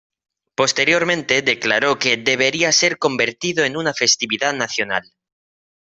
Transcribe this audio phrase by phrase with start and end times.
[0.55, 5.13] Posteriormente declaró que "debería ser convertido en una festividad nacional".